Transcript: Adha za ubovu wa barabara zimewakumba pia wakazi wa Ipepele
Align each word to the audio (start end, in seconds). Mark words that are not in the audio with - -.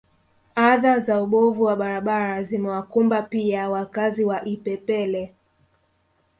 Adha 0.55 0.99
za 0.99 1.21
ubovu 1.21 1.63
wa 1.63 1.75
barabara 1.75 2.43
zimewakumba 2.43 3.21
pia 3.21 3.69
wakazi 3.69 4.23
wa 4.23 4.45
Ipepele 4.45 5.33